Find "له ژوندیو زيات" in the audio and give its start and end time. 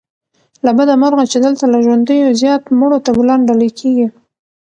1.73-2.63